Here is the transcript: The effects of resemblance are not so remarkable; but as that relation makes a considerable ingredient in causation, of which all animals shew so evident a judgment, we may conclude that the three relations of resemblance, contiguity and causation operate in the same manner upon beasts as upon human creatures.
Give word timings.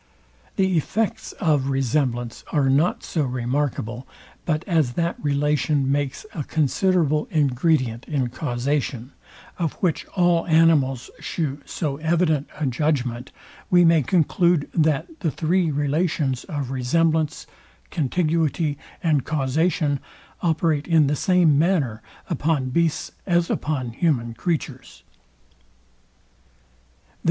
The 0.55 0.77
effects 0.77 1.31
of 1.33 1.69
resemblance 1.69 2.43
are 2.51 2.71
not 2.71 3.03
so 3.03 3.21
remarkable; 3.21 4.07
but 4.45 4.63
as 4.67 4.93
that 4.93 5.15
relation 5.23 5.91
makes 5.91 6.25
a 6.33 6.43
considerable 6.43 7.27
ingredient 7.29 8.05
in 8.07 8.29
causation, 8.29 9.11
of 9.59 9.73
which 9.73 10.07
all 10.15 10.47
animals 10.47 11.11
shew 11.19 11.61
so 11.67 11.97
evident 11.97 12.49
a 12.59 12.65
judgment, 12.65 13.31
we 13.69 13.85
may 13.85 14.01
conclude 14.01 14.67
that 14.73 15.05
the 15.19 15.29
three 15.29 15.69
relations 15.69 16.45
of 16.45 16.71
resemblance, 16.71 17.45
contiguity 17.91 18.79
and 19.03 19.23
causation 19.23 19.99
operate 20.41 20.87
in 20.87 21.05
the 21.05 21.15
same 21.15 21.59
manner 21.59 22.01
upon 22.27 22.71
beasts 22.71 23.11
as 23.27 23.51
upon 23.51 23.91
human 23.91 24.33
creatures. 24.33 25.03